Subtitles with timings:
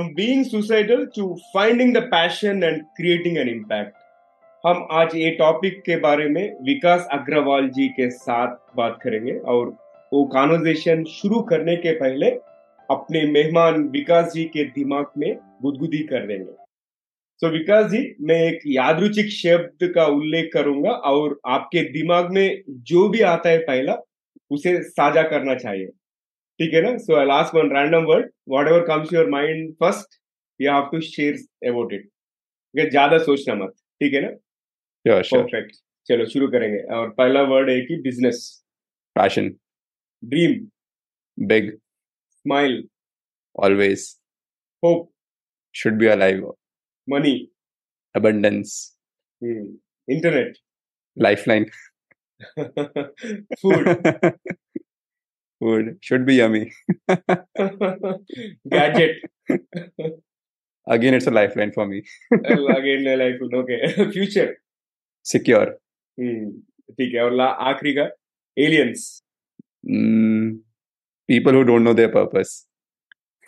[0.00, 3.96] From being suicidal to finding the passion and creating an impact
[4.66, 9.66] हम आज ये topic के बारे में विकास अग्रवाल जी के साथ बात करेंगे और
[10.12, 12.30] वो कॉन्वर्जेशन शुरू करने के पहले
[12.90, 18.40] अपने मेहमान विकास जी के दिमाग में गुदगुदी कर देंगे। सो so, विकास जी मैं
[18.42, 23.96] एक यादरुचिक शब्द का उल्लेख करूँगा और आपके दिमाग में जो भी आता है पहला
[24.50, 25.88] उसे साझा करना चाहिए।
[26.60, 26.96] ठीक है ना?
[26.98, 28.30] So I last one random word
[28.68, 30.18] whatever comes your mind first
[30.60, 31.34] you have to share
[31.70, 32.08] about it
[32.90, 34.30] ज़्यादा सोचना मत ठीक है ना?
[35.06, 35.76] परफेक्ट
[36.08, 38.42] चलो शुरू करेंगे। और पहला वर्ड है कि business
[39.16, 39.48] passion
[40.22, 40.66] dream
[41.38, 41.70] big
[42.30, 42.84] smile
[43.56, 44.08] always
[44.84, 45.08] hope
[45.74, 46.38] should be alive.
[47.08, 47.32] Money
[48.14, 48.70] abundance.
[49.42, 50.56] Internet
[51.16, 51.66] lifeline.
[53.60, 53.84] Food
[55.60, 56.72] Food should be yummy.
[58.68, 59.16] Gadget.
[60.86, 62.02] Again, it's a lifeline for me.
[62.32, 63.54] Again, a lifeline.
[63.54, 64.10] Okay.
[64.12, 64.50] Future.
[65.26, 65.76] Secure.
[66.18, 66.50] Hmm.
[66.98, 68.08] ठीक है और आखिरी का
[68.56, 69.02] aliens.
[69.84, 70.58] Mm,
[71.28, 72.58] people who don't know their purpose.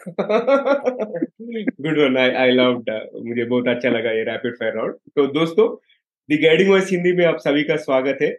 [0.09, 2.91] Good one I I loved
[3.27, 5.67] मुझे बहुत अच्छा लगा ये रैपिड फायर राउंड तो दोस्तों
[6.29, 8.31] दी गाइडिंग वॉइस हिंदी में आप सभी का स्वागत है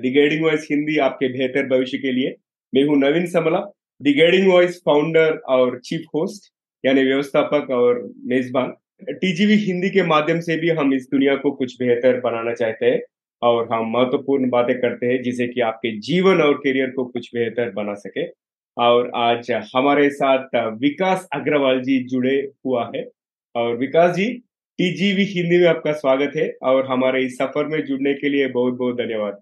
[0.00, 2.34] दी गाइडिंग वॉइस हिंदी आपके बेहतर भविष्य के लिए
[2.72, 3.58] मैं हूँ Naveen Samla
[4.00, 6.50] the guiding voice founder और चीफ होस्ट
[6.84, 8.72] यानी व्यवस्थापक और मेजबान।
[9.10, 13.00] टीजीवी हिंदी के माध्यम से भी हम इस दुनिया को कुछ बेहतर बनाना चाहते हैं
[13.42, 17.70] और हम महत्वपूर्ण बातें करते हैं जिसे कि आपके जीवन और करियर को कुछ बेहतर
[17.72, 18.26] बना सके।
[18.76, 23.04] और आज हमारे साथ विकास अग्रवाल जी जुड़े हुआ है।
[23.54, 24.26] और विकास जी
[24.78, 28.74] टीजीवी हिंदी में आपका स्वागत है और हमारे इस सफ़र में जुड़ने के लिए बहुत
[28.74, 29.40] बहुत धन्यवाद।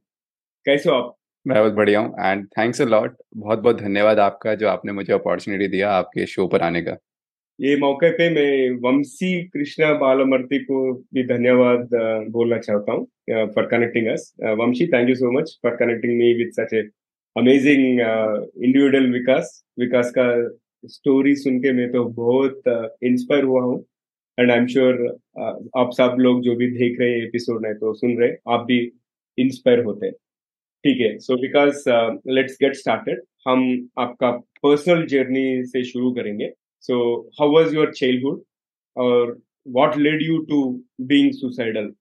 [0.67, 1.15] कैसे हो आप?
[1.47, 5.13] मैं बहुत बढ़िया हूँ एंड थैंक्स अ लॉट बहुत बहुत धन्यवाद आपका जो आपने मुझे
[5.13, 6.97] अपॉर्चुनिटी दिया आपके शो पर आने का।
[7.59, 11.89] ये मौके पे मैं वंशी कृष्णा बालमर्ती को भी धन्यवाद
[12.33, 13.07] बोलना चाहता हूँ
[13.55, 16.83] for connecting us Vanshi thank you so much for connecting me with such a
[17.37, 20.29] amazing individual Vikas Vikas का
[20.89, 22.63] स्टोरी सुन के मैं तो बहुत
[23.05, 23.85] इंस्पायर हुआ हूँ
[24.39, 25.05] एंड आई एम श्योर
[25.79, 28.81] आप सब लोग जो भी देख रहे हैं एपिसोड है तो सुन रहे आप भी
[29.39, 30.15] इंस्पायर होते हैं।
[30.85, 31.83] ठीक है so because
[32.31, 33.65] let's get started हम
[33.99, 34.31] आपका
[34.63, 36.51] पर्सनल जर्नी से शुरू करेंगे.
[36.85, 36.97] So
[37.41, 38.43] how was your childhood
[38.97, 40.63] और what led you to
[41.03, 41.93] being suicidal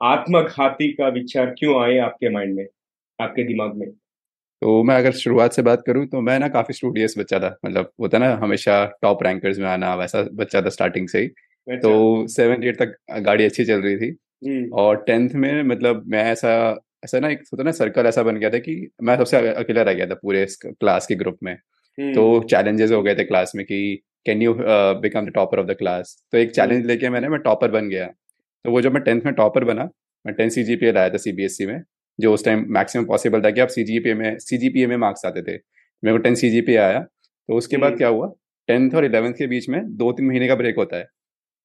[0.00, 2.66] आत्मघाती का विचार क्यों आए आपके माइंड में
[3.18, 3.90] आपके दिमाग में?
[3.90, 7.56] तो मैं अगर शुरुआत से बात करूँ तो मैं ना काफ़ी स्टूडियस बच्चा था.
[7.64, 11.26] मतलब होता ना हमेशा टॉप रैंकर्स में आना वैसा बच्चा था स्टार्टिंग से ही.
[11.26, 14.16] अच्छा। तो सेवन एट तक गाड़ी अच्छी चल रही थी.
[14.46, 16.52] हम्म। और टेंथ में मतलब मैं ऐसा
[17.02, 19.94] ऐसा ना एक होता ना सर्कल ऐसा बन गया था कि मैं सबसे अकेला रह
[19.94, 21.54] गया था पूरे क्लास के ग्रुप में।
[21.98, 23.78] तो चैलेंजेस हो गए थे क्लास में कि
[24.26, 27.70] can you become the topper of the class तो एक चैलेंज लेके मैंने मैं टॉपर
[27.70, 29.88] बन गया। तो वो जब मैं टेंथ में टॉपर बना
[30.24, 31.80] मैं टेंथ सी जी पी लाया था सी बी एस ई में
[32.18, 34.82] जो उस टाइम मैक्सिमम पॉसिबल था कि आप सी जी पी में सी जी पी
[34.82, 35.56] ए में मार्क्स आते थे।
[36.02, 38.32] मेरे को टेंथ सी जी पी आया तो उसके बाद क्या हुआ?
[38.68, 41.04] टेंथ और इलेवंथ के बीच में दो तीन महीने का ब्रेक होता है।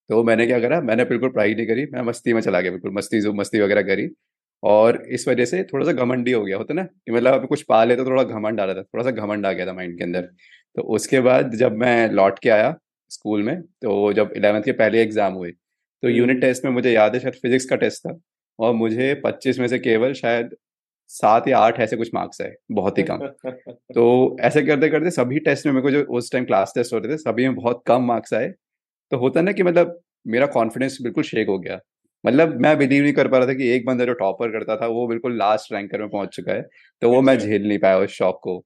[0.09, 0.79] तो मैंने क्या करा?
[0.81, 3.81] मैंने बिल्कुल पढ़ाई नहीं करी मैं मस्ती में चला गया बिल्कुल मस्ती जो मस्ती वगैरह
[3.84, 4.07] करी।
[4.65, 6.83] और इस वजह से थोड़ा सा घमंडी हो गया होता ना?
[6.83, 9.45] कि मतलब अभी कुछ पा ले तो थोड़ा घमंड आ रहा था थोड़ा सा घमंड
[9.45, 10.21] आ गया था माइंड के अंदर।
[10.75, 12.75] तो उसके बाद जब मैं लौट के आया
[13.11, 17.13] स्कूल में तो जब इलेवेंथ के पहले एग्ज़ाम हुए तो यूनिट टेस्ट में मुझे याद
[17.13, 18.17] है शायद फिजिक्स का टेस्ट था
[18.59, 20.55] और मुझे पच्चीस में से केवल शायद
[21.09, 23.25] सात या आठ ऐसे कुछ मार्क्स आए बहुत ही कम।
[23.93, 27.09] तो ऐसे करते करते सभी टेस्ट में मेरे को जो उस टाइम क्लास टेस्ट होते
[27.09, 28.47] थे सभी में बहुत कम मार्क्स आए।
[29.11, 31.79] तो होता ना कि मतलब मेरा कॉन्फिडेंस बिल्कुल शेक हो गया।
[32.25, 34.87] मतलब मैं बिलीव नहीं कर पा रहा था कि एक बंदा जो टॉपर करता था
[34.89, 36.61] वो बिल्कुल लास्ट रैंकर में पहुँच चुका है
[37.01, 38.63] तो वो मैं अच्छा। झेल नहीं पाया उस शॉक को।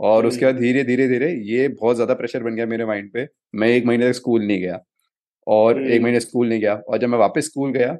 [0.00, 3.26] और उसके बाद धीरे धीरे धीरे ये बहुत ज़्यादा प्रेशर बन गया मेरे माइंड पे
[3.54, 4.78] मैं एक महीने तक स्कूल नहीं गया।
[5.46, 7.92] और एक महीने स्कूल नहीं गया और जब मैं वापस स्कूल गया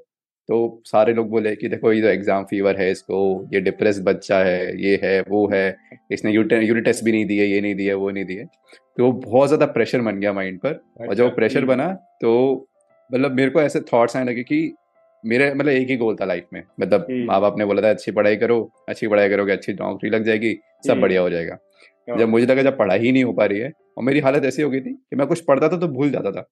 [0.49, 3.19] तो सारे लोग बोले कि देखो ये तो एग्ज़ाम फीवर है इसको
[3.53, 5.77] ये डिप्रेस बच्चा है ये है वो है
[6.13, 9.67] इसने यूनिट टेस्ट भी नहीं दिए ये नहीं दिए वो नहीं दिए। तो बहुत ज़्यादा
[9.69, 12.33] प्रेशर बन गया माइंड पर और जब वो प्रेशर अच्छा। बना तो
[13.11, 14.61] मतलब मेरे को ऐसे थॉट्स आने लगे कि
[15.25, 17.91] मेरे मतलब एक ही गोल था लाइफ में। मतलब हम्म। माँ बाप ने बोला था
[17.91, 20.55] अच्छी पढ़ाई करो अच्छी पढ़ाई करोगे अच्छी नौकरी लग जाएगी
[20.87, 21.59] सब हम्म। बढ़िया हो जाएगा।
[22.09, 24.63] जब मुझे लगा जब पढ़ाई ही नहीं हो पा रही है और मेरी हालत ऐसी
[24.63, 26.49] हो गई थी कि मैं कुछ पढ़ता था तो भूल जाता था।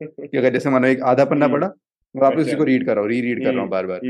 [0.02, 1.72] कि अगर जैसे मानो एक आधा पन्ना हम्म। पढ़ा
[2.14, 4.00] वापस उसी को रीड कर रहा हूँ री रीड कर रहा हूँ बार बार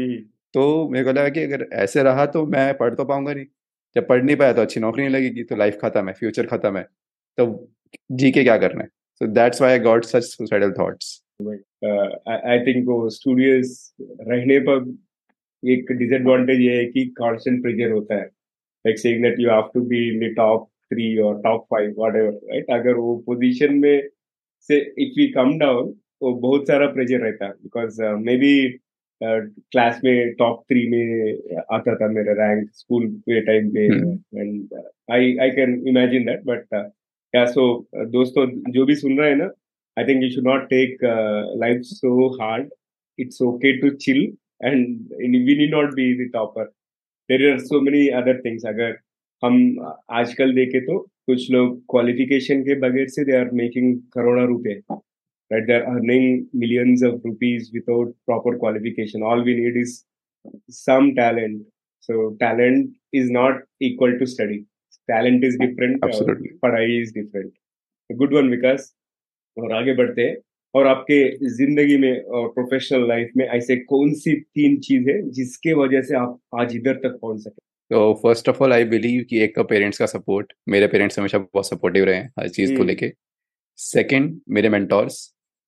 [0.54, 3.44] तो मेरे को लगा कि अगर ऐसे रहा तो मैं पढ़ तो पाऊँगा नहीं।
[3.96, 6.76] जब पढ़ नहीं पाया तो अच्छी नौकरी नहीं लगेगी तो लाइफ खत्म है फ्यूचर खत्म
[6.76, 6.82] है।
[7.38, 7.46] तो
[8.12, 8.88] जी के क्या करना है?
[9.20, 11.22] So that's why I got such suicidal thoughts
[11.86, 14.94] I think वो स्टूडियोज रहने पर
[15.62, 19.80] एक डिसएडवांटेज ये है कि कांस्टेंट प्रेशर होता है। Like saying that you have to
[19.86, 24.08] be in the top three और टॉप फाइव व्हाटएवर राइट अगर वो पोजीशन में
[24.68, 28.52] से इफ़ वी कम डाउन तो बहुत सारा प्रेशर रहता है। बिकॉज़ मे बी
[29.20, 33.84] क्लास में टॉप थ्री में आता था मेरा रैंक स्कूल के टाइम पे।
[34.40, 34.74] And
[35.12, 37.64] I I can imagine that but क्या सो
[38.10, 39.48] दोस्तों जो भी सुन रहे हैं ना
[39.99, 40.97] I think you should not take
[41.63, 42.69] life so hard
[43.19, 44.21] it's okay to chill
[44.65, 45.13] and
[45.47, 46.65] we need not be the topper
[47.29, 48.97] there are so many other things अगर
[49.43, 49.61] हम
[50.19, 54.79] आजकल देखे तो कुछ लोग क्वालिफिकेशन के बगैर से दे आर मेकिंग करोड़ों रुपए
[55.51, 59.93] right they're earning millions of rupees without proper qualification all we need is
[60.69, 61.61] some talent
[61.99, 64.59] so talent is not equal to study
[65.09, 67.51] talent is different absolutely padhai is different
[68.09, 68.85] a good one because
[69.56, 70.36] और आगे बढ़ते हैं।
[70.74, 75.74] और आपके ज़िंदगी में और professional life में ऐसे कौन सी तीन चीज़ है जिसके
[75.74, 77.64] वजह से आप आज इधर तक पहुँच सके?
[77.90, 81.38] तो first of all I believe कि एक तो पेरेंट्स का सपोर्ट मेरे पेरेंट्स हमेशा
[81.38, 83.12] बहुत सपोर्टिव रहे हैं हर चीज़ को लेके।
[83.78, 85.18] सेकंड मेरे मेंटोर्स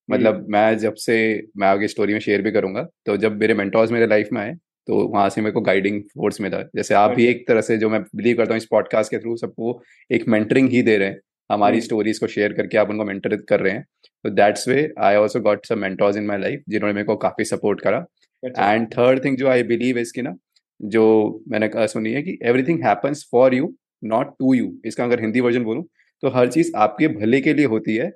[0.08, 1.16] मतलब मैं जब से
[1.56, 4.54] मैं आगे स्टोरी में शेयर भी करूँगा तो जब मेरे मेंटोर्स मेरे लाइफ में आए
[4.88, 7.88] तो वहाँ से मेरे को गाइडिंग फोर्स मिला। जैसे आप भी एक तरह से जो
[7.90, 9.80] मैं बिलीव करता हूँ इस पॉडकास्ट के थ्रू सबको
[10.10, 13.60] एक मेंटरिंग ही दे रहे हैं। हमारी स्टोरीज को शेयर करके आप उनको मेंटर कर
[13.60, 13.84] रहे हैं।
[14.24, 17.44] तो that's way I also got some mentors in my life जिन्होंने मेरे को काफ़ी
[17.46, 18.04] सपोर्ट करा।
[18.42, 20.34] एंड थर्ड थिंग जो आई बिलीव इसकी ना
[20.80, 21.04] जो
[21.48, 23.74] मैंने सुनी है कि everything happens for you
[24.04, 25.84] not to you इसका अगर हिंदी वर्जन बोलूँ
[26.22, 28.10] तो हर चीज़ आपके भले के लिए होती है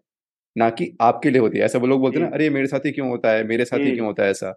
[0.57, 2.87] ना कि आपके लिए होती है। ऐसा वो लोग बोलते हैं ना अरे मेरे साथ
[2.87, 3.45] ही क्यों होता है?
[3.45, 4.49] मेरे साथ ही क्यों होता है ऐसा?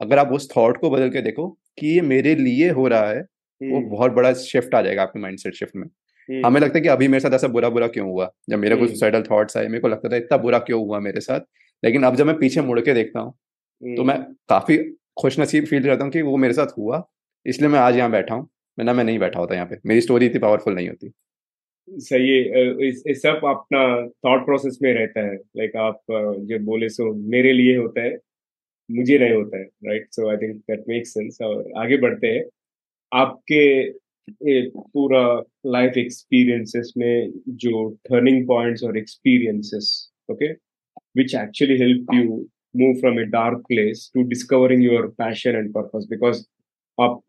[0.00, 1.48] अगर आप उस थॉट को बदल के देखो
[1.78, 3.20] कि ये मेरे लिए हो रहा है
[3.60, 5.86] वो बहुत बड़ा शिफ्ट आ जाएगा आपके माइंडसेट शिफ्ट में।
[6.28, 8.30] हमें लगता है कि अभी मेरे साथ ऐसा बुरा बुरा क्यों हुआ?
[8.50, 11.20] जब मेरे को सुसाइडल थॉट्स आए मेरे को लगता था इतना बुरा क्यों हुआ मेरे
[11.20, 11.40] साथ?
[11.82, 14.76] लेकिन अब जब मैं पीछे मुड़ के देखता हूँ तो मैं काफ़ी
[15.20, 17.02] खुश नसीब फील करता हूँ कि वो मेरे साथ हुआ
[17.46, 18.48] इसलिए मैं आज यहाँ बैठा हूँ
[18.78, 21.10] मैं मैं नहीं बैठा होता यहाँ पे। मेरी स्टोरी इतनी पावरफुल नहीं होती।
[21.88, 23.80] सही है इस, इस सब अपना
[24.26, 26.00] थॉट प्रोसेस में रहता है। लाइक आप
[26.48, 28.16] जब बोले सो मेरे लिए होता है
[28.90, 32.44] मुझे नहीं होता है right so I think that makes sense और आगे बढ़ते हैं।
[33.12, 33.62] आपके
[34.42, 35.22] पूरा
[35.72, 37.32] लाइफ एक्सपीरियंसेस में
[37.64, 39.90] जो टर्निंग पॉइंट्स और experiences
[40.30, 40.52] okay
[41.16, 42.36] which actually help you
[42.76, 46.44] move from a dark place to discovering your passion and purpose because
[46.98, 47.20] आप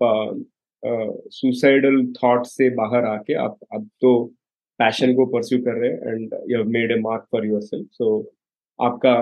[0.83, 4.11] सुसाइडल uh, थॉट से बाहर आके आप अब तो
[4.79, 8.19] पैशन को परस्यू कर रहे हैं and you have made a mark for yourself so
[8.79, 9.15] आपका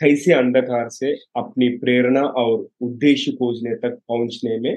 [0.00, 4.76] कैसे अंधकार से अपनी प्रेरणा और उद्देश्य खोजने तक पहुँचने में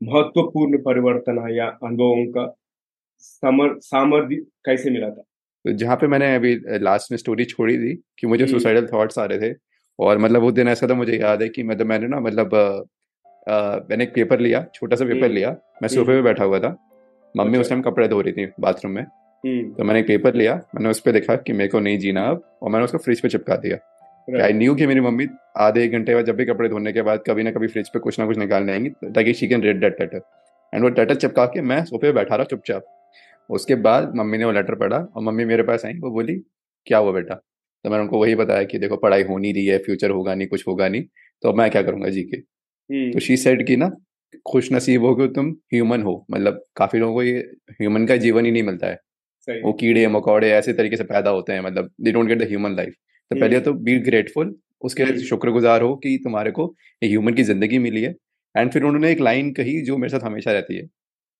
[0.00, 2.54] महत्वपूर्ण परिवर्तन है या अनुभवों का
[3.20, 5.22] सामर्थ्य कैसे मिला था
[5.64, 9.18] तो जहाँ पे मैंने अभी लास्ट में स्टोरी छोड़ी थी कि मुझे सुसाइडल हम्म। थॉट्स
[9.18, 9.54] आ रहे थे
[9.98, 12.54] और मतलब वो दिन ऐसा था मुझे याद है कि मतलब मैंने ना मतलब
[13.46, 15.50] आ, मैंने एक पेपर लिया छोटा सा पेपर हम्म। लिया
[15.82, 16.76] मैं सोफे पे बैठा हुआ था
[17.34, 20.34] मम्मी उस टाइम अच्छा। कपड़े धो रही थी बाथरूम में हम्म। तो मैंने एक पेपर
[20.34, 23.20] लिया मैंने उस पर देखा कि मेरे को नहीं जीना अब और मैंने उसको फ्रिज
[23.20, 23.78] पे चिपका दिया
[24.28, 25.26] आई न्यू कि मेरी मम्मी
[25.56, 27.98] आधे एक घंटे बाद जब भी कपड़े धोने के बाद कभी ना कभी फ्रिज पे
[27.98, 30.20] कुछ ना कुछ निकालने आएँगी ताकि she can read that letter
[30.72, 32.84] and वो लेटर चिपका के मैं सोफे पे बैठा रहा चुपचाप।
[33.50, 36.34] उसके बाद मम्मी ने वो लेटर पढ़ा और मम्मी मेरे पास आई वो बोली
[36.86, 37.34] क्या हुआ बेटा?
[37.34, 40.48] तो मैंने उनको वही बताया कि देखो पढ़ाई हो नहीं रही है फ्यूचर होगा नहीं
[40.48, 41.02] कुछ होगा नहीं
[41.42, 42.36] तो मैं क्या करूँगा जी के?
[42.36, 43.90] हम्म। तो शी सेट की ना
[44.46, 47.38] खुश नसीब हो कि तुम ह्यूमन हो। मतलब काफ़ी लोगों को ये
[47.80, 51.52] ह्यूमन का जीवन ही नहीं मिलता है। वो कीड़े मकौड़े ऐसे तरीके से पैदा होते
[51.52, 52.94] हैं मतलब they don't get the human life
[53.30, 57.42] तो पहले तो बी ग्रेटफुल उसके हम्म। शुक्रगुजार हो कि तुम्हारे को एक ह्यूमन की
[57.42, 58.14] ज़िंदगी मिली है।
[58.54, 60.88] एंड फिर उन्होंने एक लाइन कही जो मेरे साथ हमेशा रहती है।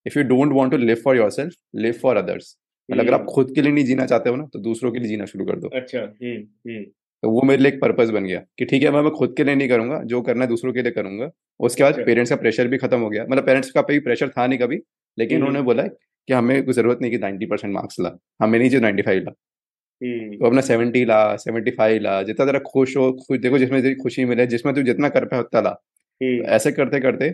[0.06, 2.56] If you don't want to live for yourself live for others
[2.88, 4.98] मतलब अगर आप हम्म। खुद के लिए नहीं जीना चाहते हो ना तो दूसरों के
[4.98, 6.82] लिए जीना शुरू कर दो। अच्छा हम्म,
[7.22, 9.44] तो वो मेरे लिए एक पर्पज बन गया कि ठीक है मैं मैं खुद के
[9.44, 12.40] लिए नहीं करूँगा जो करना है दूसरों के लिए करूँगा। उसके बाद पेरेंट्स अच्छा। का
[12.42, 14.78] प्रेशर भी खत्म हो गया। मतलब पेरेंट्स का भी प्रेशर था नहीं कभी
[15.18, 18.68] लेकिन उन्होंने बोला कि हमें कोई ज़रूरत नहीं कि नाइन्टी परसेंट मार्क्स ला। हमें नहीं
[18.70, 19.55] चाहिए नाइन्टी फाइव ला। हम्म।
[20.00, 23.94] तो अपना सेवेंटी ला सेवेंटी फाइव ला जितना तेरा खुश हो खुश देखो जिसमें तेरी
[23.96, 27.32] खुशी मिले जिसमें तू जितना कर पाए उतना ला। हम्म। तो ऐसे करते करते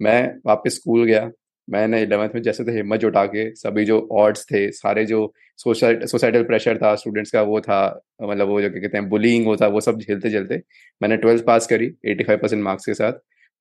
[0.00, 1.30] मैं वापस स्कूल गया
[1.68, 5.20] मैंने इलेवेंथ में जैसे थे हिम्मत जुटा के सभी जो ऑर्ड्स थे सारे जो
[5.58, 7.78] सोशल सोसाइटल प्रेशर था स्टूडेंट्स का वो था
[8.22, 10.60] मतलब वो जो क्या कहते हैं बुलिंग होता वो सब झेलते झेलते
[11.00, 13.12] मैंने ट्वेल्थ पास करी एटी फाइव परसेंट मार्क्स के साथ।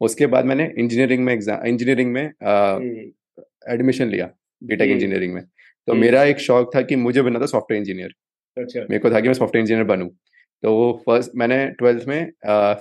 [0.02, 4.30] उसके बाद मैंने इंजीनियरिंग में एग्ज़ाम इंजीनियरिंग में एडमिशन हम्म। लिया
[4.62, 5.44] बीटेक इंजीनियरिंग में।
[5.88, 8.14] तो मेरा एक शौक था कि मुझे बनना था सॉफ्टवेयर इंजीनियर
[8.58, 10.10] अच्छा। मेरे को था कि मैं सॉफ्टवेयर इंजीनियर बनूँ।
[10.64, 12.32] तो फ़र्स्ट मैंने ट्वेल्थ में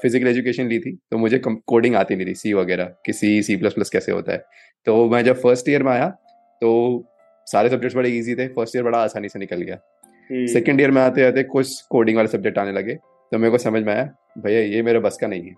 [0.03, 3.57] फ़िज़िकल एजुकेशन ली थी तो मुझे कोडिंग आती नहीं थी सी वगैरह कि सी सी
[3.57, 4.45] प्लस प्लस कैसे होता है।
[4.87, 6.09] तो मैं जब फ़र्स्ट ईयर में आया
[6.63, 6.71] तो
[7.47, 9.77] सारे सब्जेक्ट्स बड़े इजी थे फ़र्स्ट ईयर बड़ा आसानी से निकल गया।
[10.31, 13.59] सेकेंड हम्म। ईयर में आते आते कुछ कोडिंग वाले सब्जेक्ट आने लगे तो मेरे को
[13.59, 15.55] समझ में आया भैया ये मेरे बस का नहीं है।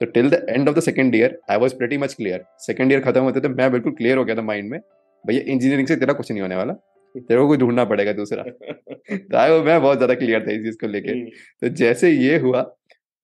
[0.00, 3.00] तो till the end of the second year I was pretty much clear second year
[3.00, 4.78] खत्म होते थे मैं बिल्कुल क्लियर हो गया था माइंड में
[5.24, 6.72] भैया इंजीनियरिंग से तेरा कुछ नहीं होने वाला।
[7.16, 10.86] तेरे को कोई ढूंढना पड़ेगा दूसरा। तो मैं बहुत ज़्यादा क्लियर था इस चीज़ को
[10.86, 11.28] लेके। हम्म।
[11.62, 12.64] तो जैसे ये हुआ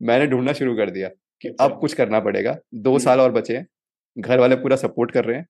[0.00, 1.08] मैंने ढूंढना शुरू कर दिया
[1.42, 3.66] कि अच्छा। अब कुछ करना पड़ेगा। दो हम्म। साल और बचे हैं।
[4.16, 5.46] घर वाले पूरा सपोर्ट कर रहे हैं।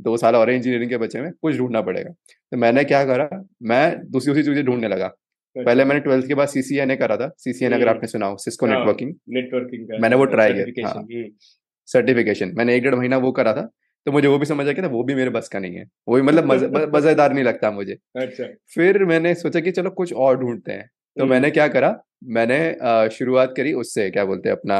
[0.00, 2.10] दो साल और इंजीनियरिंग के बच्चे में कुछ ढूंढना पड़ेगा।
[2.52, 3.28] तो मैंने क्या करा
[3.62, 7.30] मैं दूसरी दूसरी चीज़ें ढूँढने लगा। अच्छा। पहले मैंने ट्वेल्थ के बाद सीसीएनए करा था।
[7.38, 10.92] सीसीएनए अगर हम्म। आपने सुना हो सिस्को नेटवर्किंग नेटवर्किंग मैंने वो ट्राई किया।
[11.88, 13.68] सर्टिफिकेशन हाँ। मैंने एक डेढ़ महीना वो करा था।
[14.06, 15.84] तो मुझे वो भी समझ आया कि ना वो भी मेरे बस का नहीं है
[16.08, 18.44] वो भी मतलब मज़ेदार नहीं लगता मुझे अच्छा
[18.74, 21.96] फिर मैंने सोचा कि चलो कुछ और ढूंढते हैं तो। मैंने क्या करा
[22.30, 22.58] मैंने
[23.10, 24.78] शुरुआत करी उससे क्या बोलते हैं अपना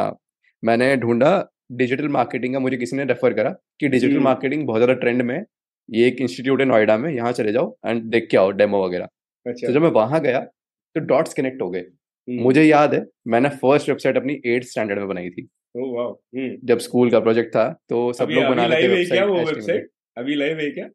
[0.63, 1.33] मैंने ढूंढा
[1.73, 3.51] डिजिटल मार्केटिंग का मुझे किसी ने रेफर करा
[3.81, 5.45] कि डिजिटल मार्केटिंग। बहुत ज़्यादा ट्रेंड में
[5.89, 9.09] ये एक इंस्टीट्यूट है नोएडा में यहाँ चले जाओ एंड देख के आओ डेमो वगैरह
[9.47, 11.85] अच्छा। तो जब मैं वहाँ गया तो डॉट्स कनेक्ट हो गए।
[12.29, 17.11] मुझे याद है मैंने फ़र्स्ट वेबसाइट अपनी एट स्टैंडर्ड में बनाई थी हम्म। जब स्कूल
[17.11, 19.79] का प्रोजेक्ट था तो सब लोग बना रहे थे
[20.17, 20.89] अभी लाइव है क्या?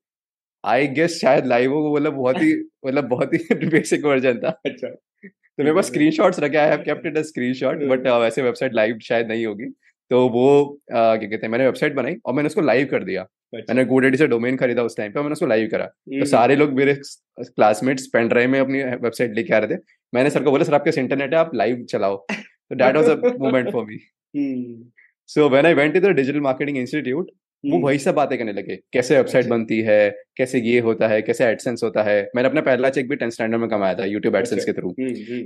[0.64, 2.54] आई गेस शायद लाइव हो मतलब बहुत ही
[2.86, 7.06] मतलब बहुत ही बेसिक वर्जन था। अच्छा। तो मेरे पास स्क्रीनशॉट्स रखे I have kept
[7.08, 9.66] it a screenshot but वैसे वेबसाइट लाइव शायद नहीं होगी।
[10.12, 13.74] तो वो क्या कहते हैं मैंने वेबसाइट बनाई और मैंने उसको लाइव कर दिया। अच्छा।
[13.74, 16.56] मैंने गोडेडी से डोमेन खरीदा उस टाइम पे मैंने उसको लाइव करा। तो हम्म। सारे
[16.56, 16.94] लोग मेरे
[17.40, 19.82] क्लासमेट्स पेन ड्राइव में अपनी वेबसाइट लेके आ रहे थे।
[20.14, 23.16] मैंने सर को बोला सर आपके इंटरनेट है आप लाइव चलाओ। तो that was a
[23.40, 24.00] moment for me
[24.34, 27.30] so when I went to the digital marketing institute
[27.64, 31.08] वो हम्म। वही सब बातें करने लगे। कैसे वेबसाइट अच्छा। बनती है कैसे ये होता
[31.08, 34.06] है कैसे एडसेंस होता है। मैंने अपना पहला चेक भी टेंथ स्टैंडर्ड में कमाया था
[34.06, 35.42] यूट्यूब एडसेंस अच्छा। के थ्रू हम्म,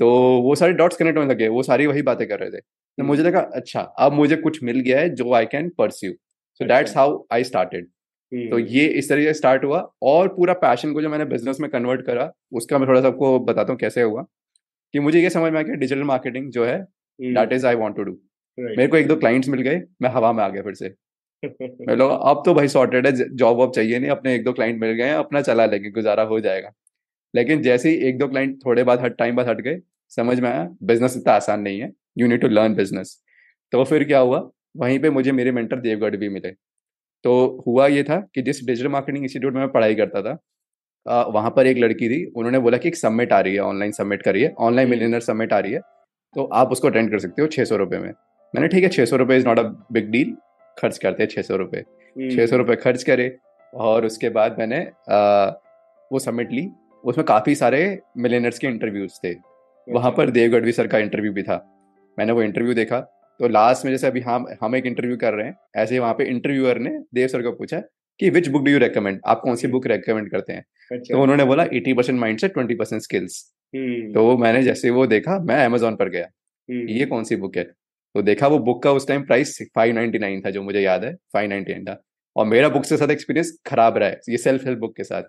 [0.00, 0.08] तो
[0.42, 2.60] वो सारे डॉट्स कनेक्ट होने लगे वो सारी वही बातें कर रहे थे।
[2.98, 6.12] तो मुझे लगा अच्छा अब मुझे कुछ मिल गया है जो I can pursue
[6.60, 7.86] so that's how I started
[8.32, 11.70] तो ये इस तरीके से स्टार्ट हुआ और पूरा पैशन को जो मैंने बिज़नेस में
[11.70, 14.22] कन्वर्ट करा उसका मैं थोड़ा सा आपको बताता हूँ कैसे हुआ।
[14.94, 16.78] कि मुझे ये समझ में आया कि डिजिटल मार्केटिंग जो है
[17.18, 18.12] that is I want to do
[18.58, 20.94] मेरे को एक दो क्लाइंट्स मिल गए मैं हवा में आ गया फिर से।
[21.42, 24.80] मैं लोग अब तो भाई सॉर्टेड है जॉब वॉब चाहिए नहीं अपने एक दो क्लाइंट
[24.80, 26.72] मिल गए अपना चला लेंगे गुजारा हो जाएगा।
[27.34, 29.78] लेकिन जैसे ही एक दो क्लाइंट थोड़े बाद हट टाइम बाद हट गए
[30.12, 33.16] समझ में आया बिज़नेस इतना आसान नहीं है you need to learn business
[33.72, 34.38] तो फिर क्या हुआ
[34.76, 36.50] वहीं पे मुझे मेरे मेंटर देवगढ़ भी मिले।
[37.24, 40.38] तो हुआ ये था कि जिस डिजिटल मार्केटिंग इंस्टीट्यूट में मैं पढ़ाई करता था
[41.30, 44.22] वहाँ पर एक लड़की थी उन्होंने बोला कि एक सबमिट आ रही है ऑनलाइन सबमिट
[44.22, 45.80] करिए ऑनलाइन मिलीनर सबमिट आ रही है।
[46.36, 48.10] तो आप उसको अटेंड कर सकते हो छह सौ रुपए में।
[48.54, 49.62] मैंने ठीक है छह सौ रुपए is not a
[49.92, 50.36] big deal
[50.76, 51.82] खर्च करते हैं छह सौ रुपए।
[52.16, 53.36] छह सौ रुपए खर्च करे
[53.72, 55.46] और उसके बाद मैंने आ,
[56.10, 56.68] वो सबमिट ली।
[57.04, 59.34] उसमें काफ़ी सारे मिलेनर्स के इंटरव्यूज़ थे।
[59.86, 61.56] वहाँ पर देव गढ़वी सर का इंटरव्यू भी था।
[62.18, 63.00] मैंने वो इंटरव्यू देखा।
[63.40, 66.14] तो लास्ट में जैसे अभी हम हम एक इंटरव्यू कर रहे हैं ऐसे ही वहाँ
[66.14, 67.80] पे इंटरव्यूअर ने देव सर को पूछा
[68.20, 70.64] कि which book do you recommend आप कौन सी बुक रेकमेंड करते हैं?
[70.92, 73.42] अच्छा। तो उन्होंने बोला एटी परसेंट माइंड से ट्वेंटी परसेंट स्किल्स
[73.74, 76.26] तो मैंने जैसे वो देखा मैं अमेजोन पर गया।
[76.68, 77.64] हम्म। ये कौन सी बुक है?
[77.64, 81.04] तो देखा वो बुक का उस time price five ninety nine था जो मुझे याद
[81.04, 82.02] है फाइव नाइनटी नाइन था।
[82.36, 85.22] और मेरा बुक के साथ एक्सपीरियंस खराब रहा है ये सेल्फ हेल्प बुक के साथ।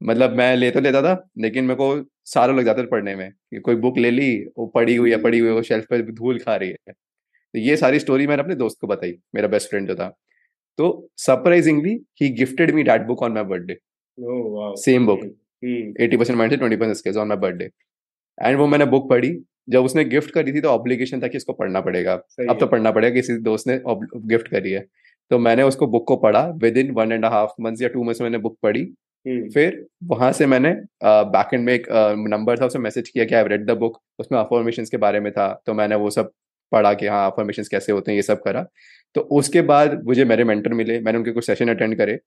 [0.00, 3.30] मतलब मैं ले तो लेता था लेकिन मेरे को सालों लग जाते थे पढ़ने में
[3.30, 6.38] कि कोई बुक ले ली वो पड़ी हुई है पड़ी हुई वो शेल्फ पर धूल
[6.38, 9.88] खा रही है। तो ये सारी स्टोरी मैंने अपने दोस्त को बताई मेरा बेस्ट फ्रेंड
[9.88, 10.08] जो था।
[10.78, 13.76] तो surprisingly he gifted me that book on my birthday
[14.82, 15.20] same book
[15.62, 17.70] eighty percent mind से twenty percent skills on my birthday
[18.38, 19.36] and वो मैंने बुक पढ़ी।
[19.68, 22.12] जब उसने गिफ्ट करी थी तो ऑब्लिगेशन था कि इसको पढ़ना पड़ेगा।
[22.50, 24.84] अब तो पढ़ना पड़ेगा किसी दोस्त ने गिफ्ट करी है।
[25.30, 26.46] तो मैंने उसको बुक को पढ़ा
[26.78, 28.82] within one and half month या टू मंथ्स मैंने बुक पढ़ी।
[29.26, 30.70] हम्म। फिर वहाँ से मैंने
[31.04, 31.86] बैक एंड में एक
[32.28, 35.30] नंबर था उसे मैसेज किया कि आई रेड द बुक उसमें अफॉर्मेशन के बारे में
[35.32, 36.30] था। तो मैंने वो सब
[36.72, 38.66] पढ़ा कि हाँ अफॉर्मेशन कैसे होते हैं ये सब करा।
[39.16, 42.18] तो उसके बाद मुझे मेरे मेंटर मिले। मैंने उनके कुछ सेशन अटेंड करे।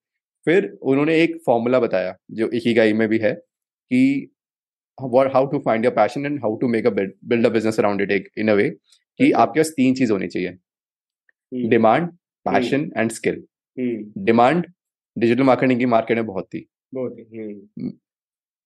[0.46, 4.32] फिर उन्होंने एक फॉर्मूला बताया जो इकिगाई में भी है कि
[4.98, 8.30] how to find your passion and how to make a build a business around it
[8.38, 10.58] in a way कि आपके पास तीन चीज़ होनी चाहिए।
[11.70, 12.08] Demand
[12.46, 13.44] passion and skill
[14.18, 14.66] demand
[15.18, 17.92] digital marketing की मार्केट में बहुत थी। बहुत हम्म।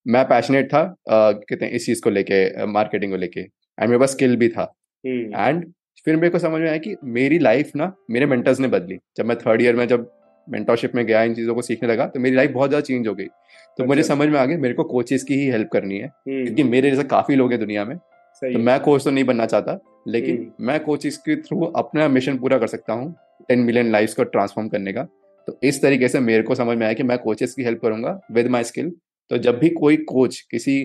[0.06, 4.10] मैं पैशनेट था कहते हैं इस चीज़ को लेके मार्केटिंग को लेके एंड मेरे पास
[4.10, 4.72] स्किल भी था।
[5.04, 5.64] एंड
[6.04, 9.26] फिर मेरे को समझ में आया कि मेरी लाइफ ना मेरे मेंटर्स ने बदली। जब
[9.26, 10.10] मैं थर्ड ईयर में जब
[10.48, 13.14] मेंटरशिप में गया इन चीज़ों को सीखने लगा तो मेरी लाइफ बहुत ज़्यादा चेंज हो
[13.14, 13.30] गई। तो
[13.74, 16.62] अच्छा। मुझे समझ में आ गया मेरे को कोचेस की ही हेल्प करनी है क्योंकि
[16.64, 17.96] मेरे जैसे काफ़ी लोग हैं दुनिया में
[18.42, 22.58] तो मैं कोच तो नहीं बनना चाहता लेकिन मैं कोचेस के थ्रू अपना मिशन पूरा
[22.58, 23.14] कर सकता हूँ
[23.48, 25.02] टेन मिलियन लाइफ को ट्रांसफॉर्म करने का।
[25.48, 28.20] तो इस तरीके से मेरे को समझ में आया कि मैं कोचेस की हेल्प करूँगा
[28.32, 28.90] विद माई स्किल
[29.30, 30.76] तो जब भी कोई कोच किसी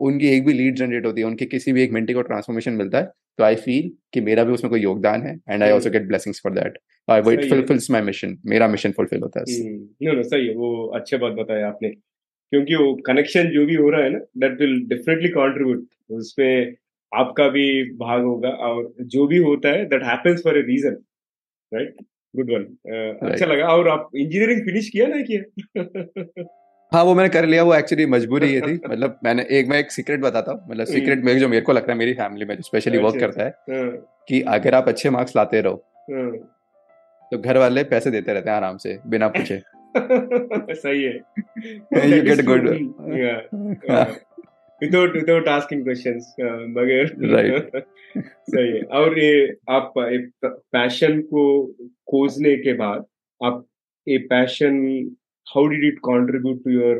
[0.00, 2.98] उनकी एक भी लीड जनरेट होती है उनके किसी भी एक मिनटी को ट्रांसफॉर्मेशन मिलता
[2.98, 6.06] है तो आई फील कि मेरा भी उसमें कोई योगदान है and I also get
[6.08, 9.44] blessings for that I वो इट फुलफिल्स माय मिशन मेरा मिशन फुलफिल होता है।
[10.02, 11.88] नो नो सही है। वो अच्छे बात बताया आपने।
[12.52, 16.74] क्योंकि वो कनेक्शन जो भी हो रहा है ना दैट विल डेफिनेटली कंट्रीब्यूट उसमें
[17.12, 17.64] आपका भी
[17.96, 20.96] भाग होगा और जो भी होता है that happens for a reason
[21.72, 21.94] right
[22.34, 22.64] good one
[23.30, 25.84] अच्छा लगा। और आप इंजीनियरिंग फिनिश किया ना किया
[26.92, 29.90] हाँ वो मैंने कर लिया। वो एक्चुअली मजबूरी ये थी। मतलब मैंने एक मैं एक
[29.92, 32.62] सीक्रेट बताता हूँ। मतलब सीक्रेट में जो मेरे को लगता है मेरी फैमिली में जो
[32.62, 36.30] स्पेशली वर्क करता है हाँ। कि अगर आप अच्छे मार्क्स लाते रहो हाँ।
[37.32, 39.62] तो घर वाले पैसे देते रहते हैं आराम से बिना पूछे।
[40.74, 41.14] सही है।
[42.16, 42.68] You get good
[44.82, 46.34] without without asking questions
[46.78, 47.70] बगैर। राइट
[48.26, 51.66] सही है। और ये आप एक पैशन को
[52.10, 53.04] खोजने के बाद
[53.44, 53.66] आप
[54.08, 54.82] ये passion
[55.54, 56.94] how did it contribute to your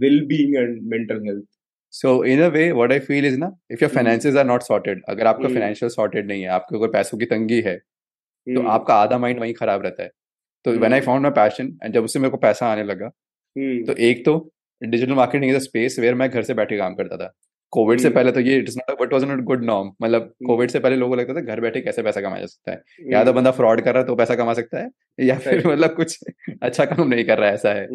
[0.00, 1.48] well-being and mental health?
[1.92, 4.40] So in a way what i feel is na if your finances mm.
[4.40, 7.76] are not sorted अगर आपका फाइनेंशियल सॉर्टेड नहीं है आपके अगर पैसों की तंगी है
[7.78, 7.89] mm.
[8.46, 10.10] तो आपका आधा माइंड वहीं खराब रहता है।
[10.64, 13.08] तो when I found my passion and जब उससे मेरे को पैसा आने लगा.
[13.86, 17.16] तो एक तो digital marketing is a space where मैं घर से बैठे काम करता
[17.16, 17.32] था।
[17.72, 20.70] कोविड से पहले तो ये it is not but was not good norm मतलब कोविड
[20.70, 22.82] से पहले लोगों को लगता था घर बैठे कैसे पैसा कमाया जा सकता है?
[23.12, 24.88] या तो बंदा फ्रॉड कर रहा है तो पैसा कमा सकता है?
[25.20, 26.18] या फिर मतलब कुछ
[26.62, 27.86] अच्छा काम नहीं कर रहा है ऐसा है।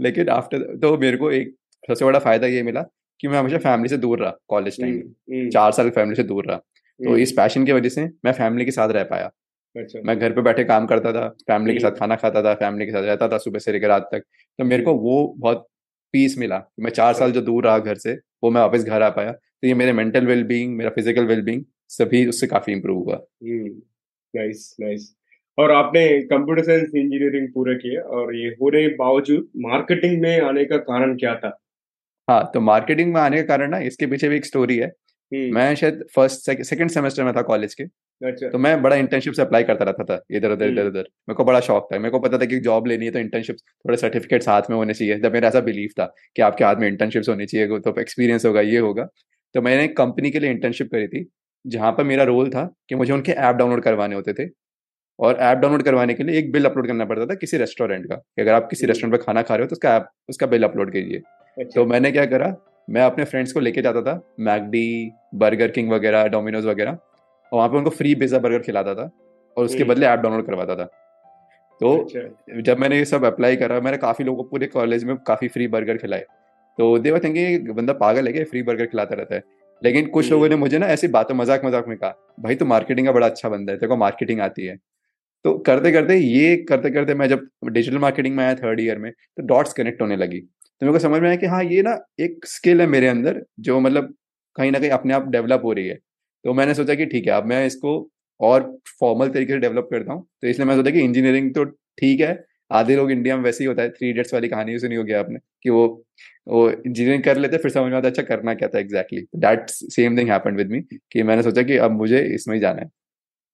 [0.00, 1.54] लेकिन आफ्टर तो मेरे को एक
[1.88, 2.82] सबसे बड़ा फ़ायदा ये मिला
[3.20, 6.56] कि मैं हमेशा फैमिली से दूर रहा कॉलेज टाइम चार साल फैमिली से दूर रहा।
[6.56, 9.30] तो इस पैशन की वजह से मैं फैमिली के साथ रह पाया।
[9.76, 12.86] अच्छा। मैं घर पे बैठे काम करता था फैमिली के साथ खाना खाता था फैमिली
[12.86, 14.20] के साथ रहता था सुबह से लेकर रात तक।
[14.58, 15.66] तो मेरे को वो बहुत
[16.14, 18.14] पीस मिला मैं चार साल जो दूर रहा घर से
[18.44, 22.26] वो मैं वापस घर आ पाया। तो ये मेरे मेंटल वेलबींग मेरा फ़िज़िकल वेलबींग सभी
[22.26, 25.14] उससे काफ़ी इम्प्रूव हुआ। नाइस हम्म, नाइस
[25.58, 30.64] और आपने कंप्यूटर साइंस इंजीनियरिंग पूरा किया और ये होने के बावजूद मार्केटिंग में आने
[30.64, 31.58] का कारण क्या था?
[32.28, 35.01] हाँ तो मार्केटिंग में आने का कारण ना इसके पीछे भी एक स्टोरी है। हम्म।
[35.32, 37.84] मैं शायद फ़र्स्ट सेकंड सेमेस्टर में था कॉलेज के
[38.20, 41.00] अच्छा। तो मैं बड़ा इंटर्नशिप से अप्लाई करता रहता था इधर उधर इधर हम्म। उधर।
[41.00, 43.56] मेरे को बड़ा शौक था मेरे को पता था कि जॉब लेनी है तो इंटर्नशिप
[43.56, 46.88] थोड़े सर्टिफिकेट हाथ में होने चाहिए जब मेरा ऐसा बिलीव था कि आपके हाथ में
[46.88, 49.04] इंटर्नशिप होनी चाहिए तो एक्सपीरियंस होगा ये होगा।
[49.54, 51.26] तो मैंने एक कंपनी के लिए इंटर्नशिप करी थी
[51.64, 54.48] जहाँ पर मेरा रोल था कि मुझे उनके ऐप डाउनलोड करवाने होते थे।
[55.18, 58.16] और ऐप डाउनलोड करवाने के लिए एक बिल अपलोड करना पड़ता था किसी रेस्टोरेंट का
[58.16, 60.64] कि अगर आप किसी रेस्टोरेंट पर खाना खा रहे हो तो उसका ऐप उसका बिल
[60.64, 62.54] अपलोड कीजिए। तो मैंने क्या करा
[62.88, 67.68] मैं अपने फ्रेंड्स को लेके जाता था मैकडी बर्गर किंग वगैरह डोमिनोज वगैरह और वहाँ
[67.68, 69.10] पे उनको फ्री पिज्जा बर्गर खिलाता था
[69.56, 70.84] और उसके। बदले ऐप डाउनलोड करवाता था
[71.80, 75.16] तो अच्छा। जब मैंने ये सब अप्लाई करा मैंने काफ़ी लोगों को पूरे कॉलेज में
[75.26, 76.24] काफ़ी फ्री बर्गर खिलाए
[76.78, 79.42] तो देवा थिंकिंग बंदा पागल है क्या फ्री बर्गर खिलाता रहता है
[79.82, 83.06] लेकिन कुछ लोगों ने। मुझे ना ऐसी बातों मज़ाक मज़ाक में कहा भाई तो मार्केटिंग
[83.06, 84.76] का बड़ा अच्छा बंदा है तेरे को मार्केटिंग आती है
[85.44, 89.10] तो करते करते ये करते करते मैं जब डिजिटल मार्केटिंग में आया थर्ड ईयर में
[89.12, 90.40] तो डॉट्स कनेक्ट होने लगी
[90.82, 91.90] तो मेरे को समझ में आया कि हाँ ये ना
[92.20, 94.14] एक स्किल है मेरे अंदर, जो मतलब
[94.56, 95.94] कहीं ना कहीं अपने आप डेवलप हो रही है।
[96.44, 97.92] तो मैंने सोचा कि ठीक है, अब मैं इसको
[98.40, 98.62] और
[99.00, 102.44] फॉर्मल तरीके से डेवलप करता हूँ। तो इसलिए मैं सोचा कि इंजीनियरिंग तो ठीक है,
[102.70, 105.20] आधे लोग इंडिया में वैसे ही होता है थ्री इडियट्स वाली कहानी सुनी हो गया
[105.20, 105.86] आपने, कि वो
[106.48, 110.18] वो इंजीनियरिंग कर लेते, फिर समझ में आता अच्छा करना क्या था exactly that same
[110.18, 110.80] thing happened with me
[111.12, 112.86] कि मैंने सोचा कि अब मुझे इसमें ही जाना है।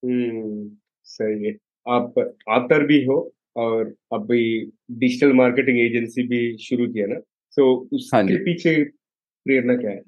[0.02, 0.70] हम्म
[1.06, 1.52] सही है।
[1.86, 2.18] आप
[2.50, 3.20] आतर भी हो
[3.58, 4.42] और अभी
[4.92, 7.20] डिजिटल मार्केटिंग एजेंसी भी शुरू किया ना?
[7.52, 10.02] सो so, उसके हाँ पीछे प्रेरणा क्या है?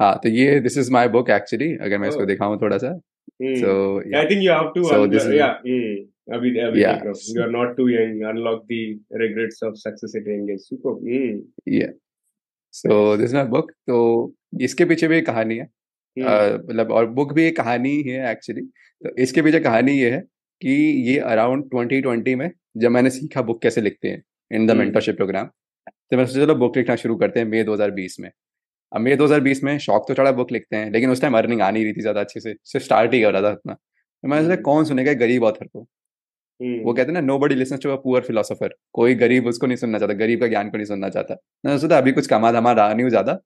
[0.00, 2.14] हाँ तो ये this is my book actually अगर मैं oh.
[2.14, 2.26] इसको.
[2.26, 2.96] दिखाऊँ थोड़ा सा।
[3.42, 5.46] So I think you have to so this या
[6.32, 10.60] अभी अभी you are not too young unlock the regrets of success at young age
[10.60, 11.92] super या
[12.74, 14.02] so this is my book तो
[14.60, 15.68] इसके पीछे भी एक कहानी है।
[16.16, 16.68] Hmm.
[16.68, 18.62] मतलब और बुक भी एक कहानी ही है एक्चुअली
[19.02, 20.22] तो इसके पीछे कहानी ये है
[20.64, 20.74] कि
[21.08, 25.46] ये अराउंड 2020 में जब मैंने सीखा बुक कैसे लिखते हैं इन द मेंटरशिप प्रोग्राम
[25.86, 28.30] तो मैंने सोचा चलो बुक लिखना शुरू करते हैं मई 2020 में।
[28.92, 31.70] अब मई 2020 में शौक तो चढ़ा बुक लिखते हैं लेकिन उस टाइम अर्निंग आ
[31.70, 34.42] नहीं रही थी ज़्यादा अच्छे से सिर्फ़ स्टार्ट ही कर रहा था अपना तो मैंने
[34.42, 35.80] सोचा हम्म। कौन सुनेगा गरीब ऑथर को?
[35.80, 39.76] वो हम्म। कहते हैं ना nobody listen to a poor philosopher कोई गरीब उसको नहीं
[39.76, 42.72] सुनना चाहता गरीब का ज्ञान को नहीं सुनना चाहता। मैंने सोचा अभी कुछ कमा धमा
[42.72, 43.38] रहा नहीं ज़्यादा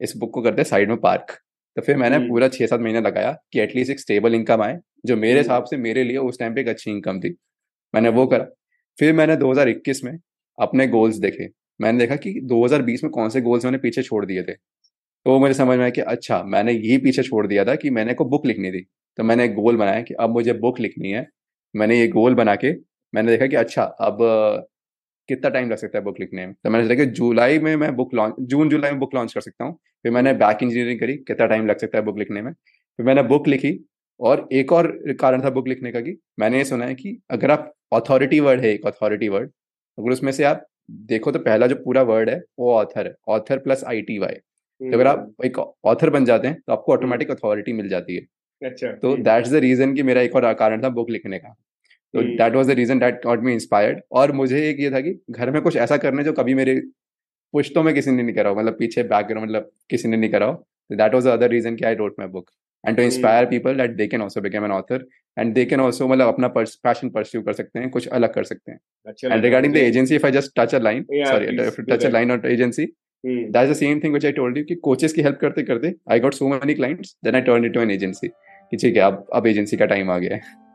[0.00, 1.36] इस बुक को करते साइड में पार्क
[1.76, 4.78] तो फिर मैंने हम्म। पूरा छह सात महीने लगाया कि एटलीस्ट एक स्टेबल इनकम आए
[5.06, 7.36] जो मेरे हिसाब से मेरे लिए उस टाइम पे एक अच्छी इनकम थी।
[7.94, 8.46] मैंने वो करा।
[8.98, 10.18] फिर मैंने 2021 में
[10.58, 11.48] अपने गोल्स देखे।
[11.80, 15.38] मैंने देखा कि 2020 में कौन से गोल्स मैंने पीछे छोड़ दिए थे। तो वो
[15.38, 18.24] मुझे समझ में आया कि अच्छा मैंने यही पीछे छोड़ दिया था कि मैंने को
[18.24, 18.86] बुक लिखनी थी।
[19.16, 21.26] तो मैंने एक गोल बनाया कि अब मुझे बुक लिखनी है।
[21.76, 22.72] मैंने ये गोल बना के
[23.14, 24.18] मैंने देखा कि अच्छा अब
[25.28, 26.54] कितना टाइम लग सकता है बुक लिखने में?
[26.54, 29.40] तो मैंने सोचा कि जुलाई में मैं बुक लॉन्च जून जुलाई में बुक लॉन्च कर
[29.40, 32.52] सकता हूँ। फिर मैंने बैक इंजीनियरिंग करी कितना टाइम लग सकता है बुक लिखने में?
[32.52, 33.78] फिर मैंने बुक लिखी
[34.20, 34.86] और एक और
[35.20, 38.60] कारण था बुक लिखने का कि मैंने ये सुना है कि अगर आप अथॉरिटी वर्ड
[38.60, 39.50] है एक अथॉरिटी वर्ड
[39.98, 40.66] अगर उसमें से आप
[41.06, 44.34] देखो तो पहला जो पूरा वर्ड है वो ऑथर है। Author plus I T Y
[44.80, 48.16] तो अगर आप हम्म। एक ऑथर बन जाते हैं तो आपको ऑटोमेटिक अथॉरिटी मिल जाती
[48.16, 48.26] है।
[48.62, 51.54] अच्छा तो दैट्स द रीजन कि मेरा एक और कारण था बुक लिखने का।
[52.14, 55.18] तो that was the reason that got me inspired और मुझे एक ये था कि
[55.30, 56.80] घर में कुछ ऐसा करने जो कभी मेरे
[57.54, 60.46] पुश्तों में किसी ने नहीं करा हो मतलब पीछे बैकग्राउंड मतलब किसी ने नहीं करा
[60.46, 62.50] हो that was the other reason कि I wrote my book
[62.84, 65.06] and to inspire people that they can also become an author
[65.38, 68.72] and they can also मतलब अपना पैशन परस्यू कर सकते हैं कुछ अलग कर सकते
[68.72, 71.46] हैं। And regarding the agency if I just touch a line sorry
[71.92, 72.86] touch a line on agency
[73.26, 76.20] that the same thing which I told you कि कोचेस की हेल्प करते करते I
[76.20, 79.26] got so many clients then I turn it to an agency कि ठीक है अब
[79.32, 80.65] अब agency का टाइम आ गया है।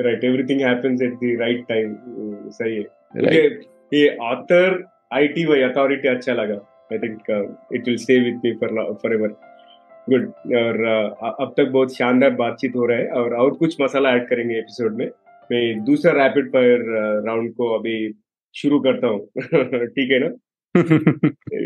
[0.00, 1.96] Right everything happens at the right time
[2.50, 2.84] सही है।
[3.16, 3.60] मुझे
[3.94, 7.22] ये ऑथर आईटी वही अथॉरिटी अच्छा लगा। I think
[7.74, 9.28] it will stay with me for forever
[10.10, 14.10] good और uh, अब तक बहुत शानदार बातचीत हो रहा है और और कुछ मसाला
[14.10, 15.10] ऐड करेंगे एपिसोड में।
[15.52, 16.80] मैं दूसरा रैपिड फायर
[17.26, 18.14] राउंड को अभी
[18.54, 19.26] शुरू करता हूँ।
[19.86, 20.28] ठीक है ना?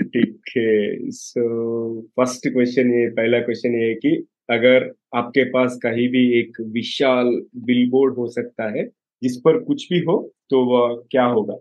[0.03, 6.09] ठीक है। सो फ़र्स्ट क्वेश्चन ये पहला क्वेश्चन ये है कि अगर आपके पास कहीं
[6.11, 7.27] भी एक विशाल
[7.67, 8.85] बिलबोर्ड हो सकता है
[9.23, 10.17] जिस पर कुछ भी हो
[10.51, 11.57] तो वह क्या होगा?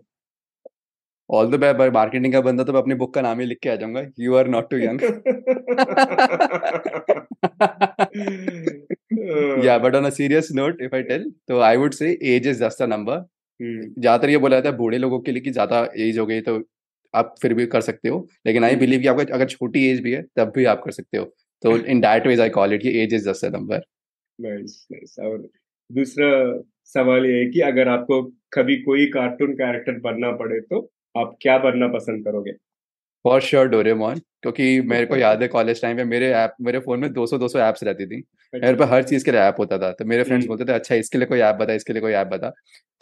[1.30, 3.68] ऑल द बाय मार्केटिंग का बंदा तो मैं अपनी बुक का नाम ही लिख के
[3.70, 5.00] आ जाऊँगा। You are not too young
[9.60, 12.58] या but on a serious note if I tell तो I would say age is
[12.64, 13.24] just a number
[13.60, 16.58] ज़्यादातर ये बोला जाता है बूढ़े लोगों के लिए कि ज़्यादा एज हो गई तो
[17.14, 20.12] आप फिर भी कर सकते हो। लेकिन आई बिलीव कि आपका अगर छोटी एज भी
[20.12, 21.24] है तब भी आप कर सकते हो।
[21.64, 23.82] तो in that ways I call it कि age is just a number
[24.38, 25.38] nice nice और
[25.90, 26.28] दूसरा
[26.84, 28.22] सवाल ये है कि अगर आपको
[28.52, 32.52] कभी कोई कार्टून कैरेक्टर बनना पड़े तो आप क्या बनना पसंद करोगे?
[33.24, 37.00] फॉर श्योर डोरेमोन क्योंकि मेरे को याद है कॉलेज टाइम पे मेरे ऐप मेरे फ़ोन
[37.00, 39.78] में 200 200 ऐप्स रहती थी। अच्छा। मेरे पे हर चीज़ के लिए ऐप होता
[39.78, 42.12] था। तो मेरे फ्रेंड्स। बोलते थे अच्छा इसके लिए कोई ऐप बता इसके लिए कोई
[42.12, 42.52] ऐप बता।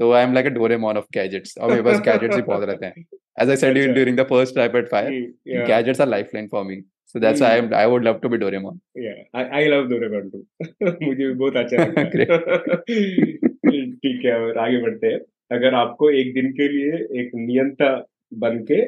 [0.01, 2.87] तो I am like a Doraemon of gadgets और मेरे पास गैजेट्स ही बहुत रहते
[2.87, 3.05] हैं।
[3.43, 6.83] As I said you during the first rapid fire gadgets are lifeline for me
[7.15, 8.79] So that's why I'm, I would love to be Doraemon.
[8.95, 10.47] Yeah, I, I love Doraemon too.
[10.83, 12.25] मुझे भी बहुत अच्छा लगता है।
[14.03, 15.21] ठीक है और आगे बढ़ते हैं।
[15.51, 17.91] अगर आपको एक दिन के लिए एक नियंता
[18.35, 18.81] बन के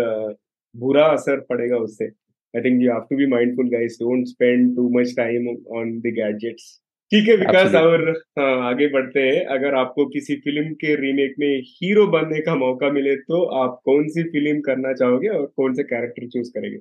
[0.77, 2.22] बुरा असर पड़ेगा उससे।
[2.55, 6.15] I think you have to be mindful guys don't spend too much time on the
[6.15, 6.79] gadgets
[7.13, 11.63] ठीक है विकास और हाँ, आगे बढ़ते हैं। अगर आपको किसी फ़िल्म के रीमेक में
[11.63, 15.83] हीरो बनने का मौका मिले तो आप कौन सी फ़िल्म करना चाहोगे और कौन से
[15.83, 16.79] कैरेक्टर चूज़ करेंगे?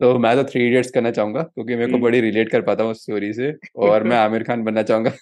[0.00, 2.84] तो मैं तो थ्री इडियट्स करना चाहूँगा क्योंकि मेरे को हम्म। बड़ी रिलेट कर पाता
[2.84, 5.12] हूँ उस स्टोरी से और मैं आमिर खान बनना चाहूँगा।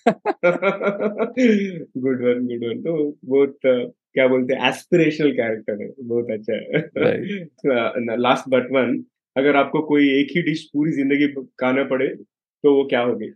[1.97, 8.17] गुड वन गुड वन तो बहुत क्या बोलते हैं एस्पिरेशनल कैरेक्टर है। बहुत अच्छा है।
[8.17, 8.99] लास्ट बट वन
[9.39, 11.27] अगर आपको कोई एक ही डिश पूरी ज़िंदगी
[11.61, 13.27] खाना पड़े तो वो क्या होगी?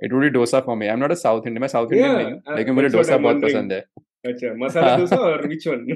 [0.00, 2.16] It would be dosa for me I am not a South Indian मैं साउथ इंडियन
[2.16, 3.80] नहीं लेकिन मुझे डोसा बहुत पसंद है।
[4.24, 5.86] अच्छा मसाला डोसा और विच वन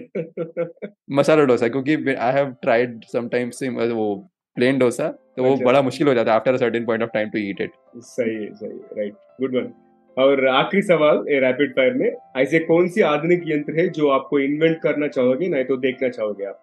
[1.11, 4.15] मसाला डोसा क्योंकि आई हैव ट्राइड समटाइम्स वो
[4.57, 7.11] प्लेन डोसा तो वो अच्छा। बड़ा मुश्किल हो जाता है after a certain point of
[7.15, 7.73] time to eat it
[8.05, 9.73] सही है सही राइट गुड वन
[10.17, 12.11] और आखिरी सवाल ए रैपिड फायर में
[12.43, 16.45] ऐसे कौन सी आधुनिक यंत्र है जो आपको इन्वेंट करना चाहोगे नहीं तो देखना चाहोगे
[16.45, 16.63] आप?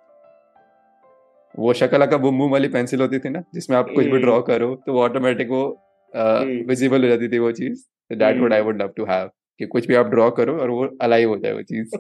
[1.59, 4.33] वो शकला का बुम बुम वाली पेंसिल होती थी ना जिसमें आप कुछ भी ड्रॉ
[4.33, 5.63] हम्म। करो तो वो ऑटोमेटिक वो
[6.67, 9.65] विजिबल हम्म। हो जाती थी वो चीज़। That would I would love to have कि
[9.65, 11.95] कुछ भी आप ड्रॉ करो और वो अलाइव हो जाए वो चीज़।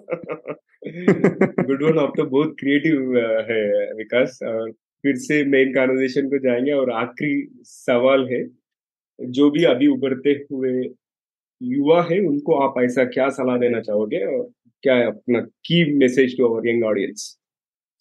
[1.67, 3.17] गुड वन आप तो बहुत क्रिएटिव
[3.49, 4.71] है विकास। और
[5.03, 8.43] फिर से मेन कॉन्वर्जेशन को जाएँगे और आखिरी सवाल है
[9.19, 10.73] जो भी अभी उभरते हुए
[11.61, 14.49] युवा है उनको आप ऐसा क्या सलाह देना चाहोगे और
[14.83, 17.37] क्या अपना की message to our young audience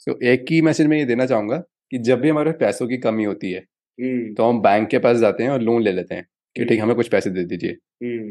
[0.06, 1.56] so एक ही मैसेज मैं ये देना चाहूँगा
[1.90, 4.36] कि जब भी हमारे पैसों की कमी होती है hmm.
[4.36, 6.94] तो हम बैंक के पास जाते हैं और लोन ले लेते हैं कि ठीक हमें
[6.96, 7.76] कुछ पैसे दे दीजिए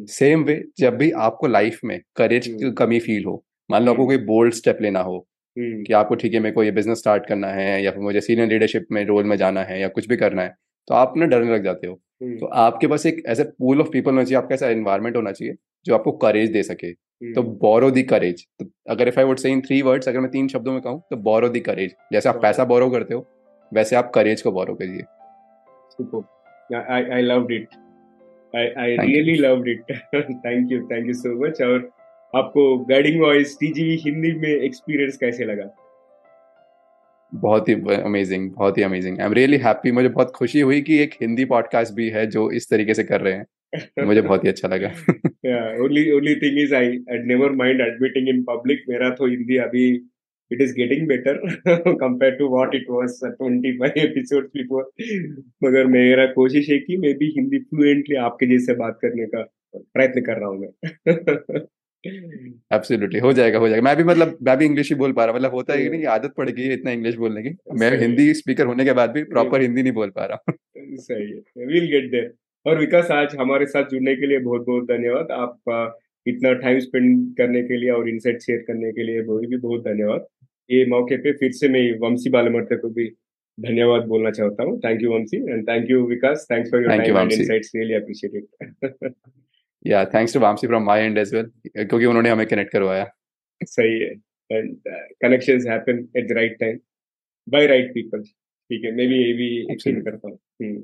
[0.08, 0.48] सेम hmm.
[0.48, 2.48] वे जब भी आपको लाइफ में करेज.
[2.48, 6.16] की कमी फील हो मान लो आपको कोई बोल्ड स्टेप लेना हो हम्म। कि आपको
[6.16, 9.06] ठीक है मेरे को ये बिज़नेस स्टार्ट करना है या फिर मुझे सीनियर लीडरशिप में
[9.06, 10.56] रोल में जाना है या कुछ भी करना है
[10.88, 13.90] तो आप ना डरने लग जाते हो हम्म। तो आपके पास एक ऐसे पूल ऑफ़
[13.90, 15.56] पीपल होना चाहिए आपका ऐसा एनवायरमेंट होना चाहिए
[15.86, 19.50] जो आपको करेज दे सके तो बोरो दी करेज तो अगर इफ़ आई वुड से
[19.50, 22.42] इन थ्री वर्ड्स अगर मैं तीन शब्दों में कहूँ तो बोरो दी करेज जैसे आप
[22.42, 23.26] पैसा बोरो करते हो
[23.74, 25.04] वैसे आप करेज को बोरो करिए.
[26.74, 27.68] I loved it
[28.56, 29.92] I I really loved it
[30.46, 31.90] thank you thank you so much और
[32.34, 35.70] आपको गाइडिंग वॉइस टीजीवी हिंदी में एक्सपीरियंस कैसे लगा?
[37.36, 40.98] बहुत ही अमेजिंग बहुत ही amazing I am really happy मुझे बहुत खुशी हुई कि
[40.98, 43.46] एक हिंदी पॉडकास्ट भी है जो इस तरीके से कर रहे हैं।
[44.06, 44.88] मुझे बहुत ही अच्छा लगा।
[45.84, 50.08] Only only thing is I I never mind admitting in public मेरा तो हिंदी अभी,
[50.52, 51.36] it is getting better
[52.04, 54.84] compared to what it was 25 episodes before.
[55.64, 60.22] मगर मेरा कोशिश है कि मैं भी हिंदी फ्लुएंटली आपके जैसे बात करने का प्रयत्न
[60.22, 61.60] कर रहा हूँ मैं।
[62.08, 65.36] एब्सोल्युटली हो जाएगा हो जाएगा। मैं भी मतलब मैं भी इंग्लिश ही बोल पा रहा
[65.36, 68.66] मतलब होता है नहीं आदत पड़ गई है इतना इंग्लिश बोलने की। मैं हिंदी स्पीकर
[68.66, 72.12] होने के बाद भी प्रॉपर हिंदी नहीं बोल पा रहा हूँ। सही है। विल गेट
[72.12, 72.34] देयर
[72.66, 77.38] और विकास आज हमारे साथ जुड़ने के लिए बहुत बहुत धन्यवाद। आप इतना टाइम स्पेंड
[77.38, 80.28] करने के लिए और इनसाइट शेयर करने के लिए बहुत भी बहुत धन्यवाद।
[80.70, 83.08] ये मौके पे फिर से मैं वंशी बालमर्ते को भी
[83.60, 86.48] धन्यवाद बोलना चाहता हूँ। Thank you Vamshi and thank you Vikas.
[86.52, 89.14] Thanks for your time and insights really appreciate it
[89.86, 93.06] yeah thanks to Vamsi from my end as well क्योंकि उन्होंने हमें कनेक्ट करवाया।
[93.62, 94.12] सही है।
[94.50, 94.76] And
[95.22, 96.80] connections happen at the right time
[97.48, 100.82] by right people ठीक है मैं भी ये भी एक्सप्लेन करता हूँ। हम्म।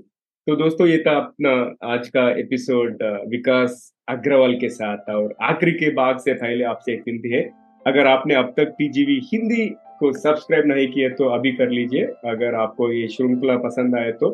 [0.48, 1.52] तो दोस्तों ये था अपना
[1.86, 7.02] आज का एपिसोड विकास अग्रवाल के साथ और आखिरी के भाग से पहले आपसे एक
[7.08, 7.42] विनती है।
[7.86, 9.66] अगर आपने अब तक टीजीवी हिंदी
[10.00, 14.30] को सब्सक्राइब नहीं किया तो अभी कर लीजिए। अगर आपको ये श्रृंखला पसंद आए तो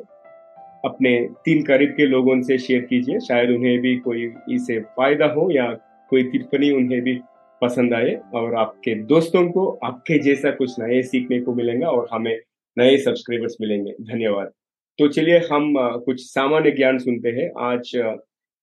[0.86, 1.12] अपने
[1.46, 5.66] तीन करीब के लोगों से शेयर कीजिए। शायद उन्हें भी कोई इसे फ़ायदा हो या
[6.12, 7.20] कोई टिप्पणी उन्हें भी
[7.62, 12.38] पसंद आए और आपके दोस्तों को, आपके जैसा कुछ नए सीखने को मिलेगा और हमें
[12.78, 14.52] नए सब्सक्राइबर्स मिलेंगे। धन्यवाद।
[15.00, 15.74] तो चलिए हम
[16.06, 17.92] कुछ सामान्य ज्ञान सुनते हैं। आज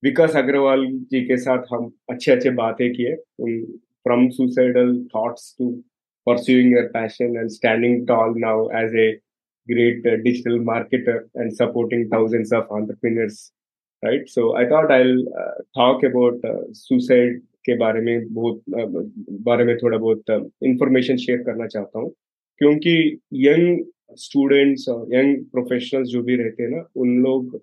[0.02, 3.14] विकास अग्रवाल जी के साथ हम अच्छे अच्छे बातें किए।
[4.04, 5.82] From suicidal thoughts to
[6.26, 9.04] pursuing your passion and standing tall now as a
[9.72, 13.40] great uh, digital marketer and supporting thousands of entrepreneurs
[14.02, 14.28] right?
[14.28, 18.62] So i thought i'll uh, talk about uh, suicide के बारे में बहुत
[19.48, 20.30] बारे में थोड़ा बहुत
[20.62, 22.10] information share करना चाहता हूँ।
[22.58, 23.84] क्योंकि यंग
[24.16, 27.60] स्टूडेंट्स और यंग प्रोफेशनल्स जो भी रहते हैं ना उन लोग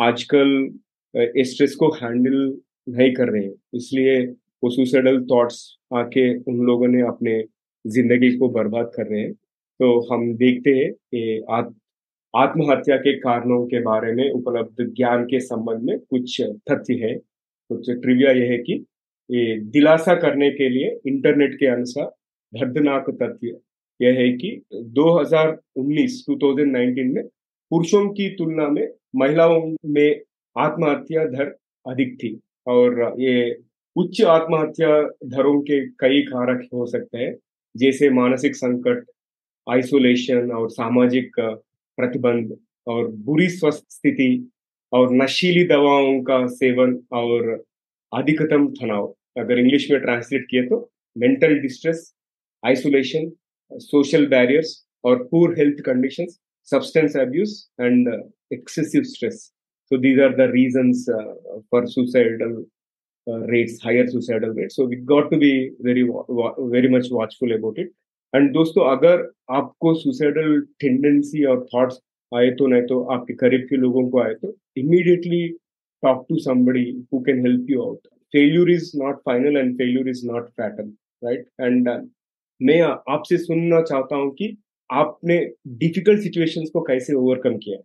[0.00, 0.70] आजकल
[1.16, 4.26] स्ट्रेस को हैंडल नहीं कर रहे हैं। इसलिए
[4.64, 7.44] वो सुसाइडल थॉट्स आके उन लोगों ने अपने
[7.86, 9.32] ज़िंदगी को बर्बाद कर रहे हैं।
[9.80, 11.42] तो हम देखते हैं कि
[12.34, 17.14] आत्महत्या के कारणों के बारे में उपलब्ध ज्ञान के संबंध में कुछ तथ्य है।
[17.70, 18.72] कुछ ट्रिविया यह है कि
[19.30, 22.06] ये दिलासा करने के लिए इंटरनेट के अनुसार
[22.52, 23.56] दर्दनाक तथ्य
[24.00, 24.50] यह है कि
[24.94, 27.22] 2019 2019 में
[27.70, 28.86] पुरुषों की तुलना में
[29.16, 30.20] महिलाओं में
[30.56, 31.54] आत्महत्या दर
[31.86, 33.34] अधिक थी और ये
[33.96, 34.88] उच्च आत्महत्या
[35.26, 37.34] दरों के कई कारक हो सकते हैं,
[37.74, 39.04] जैसे मानसिक संकट
[39.72, 41.40] आइसोलेशन और सामाजिक
[41.98, 44.28] प्रतिबंध और बुरी स्वस्थ स्थिति
[44.92, 47.50] और नशीली दवाओं का सेवन और
[48.12, 50.78] अधिकतम तनाव अगर इंग्लिश में ट्रांसलेट किए तो
[51.16, 52.12] mental distress
[52.62, 53.30] isolation
[53.72, 56.38] social barriers और poor health conditions
[56.70, 58.08] substance abuse and
[58.52, 59.52] excessive stress
[59.90, 61.34] are the reasons uh,
[61.70, 62.64] for suicidal
[63.26, 64.76] uh, rates, higher suicidal rates.
[64.76, 66.08] So we got to be very
[66.58, 67.88] very much watchful about it.
[68.32, 72.00] And दोस्तों, अगर आपको suicidal tendency और thoughts
[72.32, 75.48] आए तो नहीं तो आपके करीब के लोगों को आए तो immediately
[76.02, 80.26] talk to somebody who can help you out failure is not final and failure is
[80.26, 80.92] not fatal
[81.24, 81.88] right and
[82.60, 84.56] मैं आपसे सुनना चाहता हूँ कि
[84.90, 85.38] आपने
[85.78, 87.78] डिफ़िकल्ट सिचुएशंस को कैसे ओवरकम किया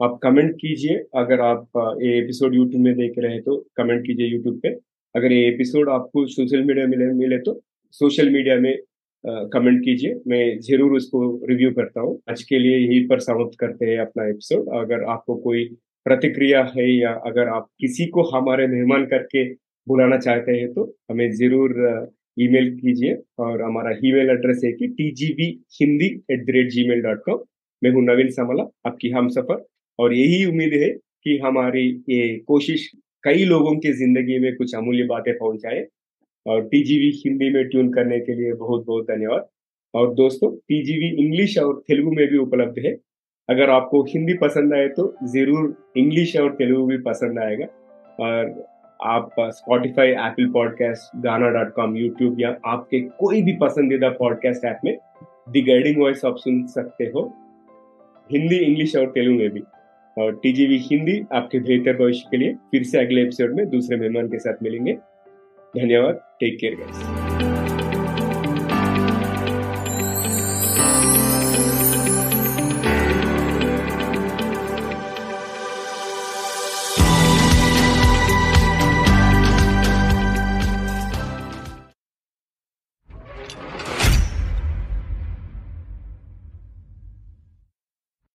[0.00, 1.68] आप कमेंट कीजिए, अगर आप
[2.02, 4.68] ये एपिसोड यूट्यूब में देख रहे हैं तो कमेंट कीजिए यूट्यूब पे।
[5.14, 7.60] अगर ये एपिसोड आपको सोशल मीडिया मिले मिले तो
[7.94, 8.76] सोशल मीडिया में
[9.24, 13.86] कमेंट कीजिए। मैं ज़रूर उसको रिव्यू करता हूँ। आज के लिए यही पर समाप्त करते
[13.86, 15.64] हैं अपना एपिसोड अगर आपको कोई
[16.06, 19.44] प्रतिक्रिया है या अगर आप किसी को हमारे मेहमान करके
[19.86, 21.74] बुलाना चाहते हैं तो हमें ज़रूर
[22.38, 25.48] ईमेल कीजिए। और हमारा ईमेल एड्रेस है कि T G B
[25.80, 27.38] Hindi at the rate gmail dot com
[27.82, 29.64] मैं हूँ नवीन समला, आपकी हम सफ़र।
[29.98, 32.90] और यही उम्मीद है कि हमारी ये कोशिश
[33.24, 35.86] कई लोगों की ज़िंदगी में कुछ अमूल्य बातें पहुँचाए।
[36.46, 39.48] और टीजीवी हिंदी में ट्यून करने के लिए बहुत बहुत धन्यवाद।
[39.94, 42.92] और दोस्तों टीजीवी इंग्लिश और तेलुगु में भी उपलब्ध है।
[43.48, 47.66] अगर आपको हिंदी पसंद आए तो ज़रूर इंग्लिश और तेलुगु भी पसंद आएगा।
[48.20, 48.54] और
[49.00, 54.80] आप Spotify Apple podcast Gaana dot com YouTube या आपके कोई भी पसंदीदा पॉडकास्ट ऐप
[54.84, 54.96] में
[55.48, 57.24] दी गाइडिंग वॉइस आप सुन सकते हो।
[58.30, 59.62] हिंदी इंग्लिश और तेलुगु में भी।
[60.16, 64.28] और टीजीवी हिंदी आपके बेहतर भविष्य के लिए फिर से अगले एपिसोड में दूसरे मेहमान
[64.28, 64.96] के साथ मिलेंगे।
[65.76, 67.15] धन्यवाद टेक केयर गाइस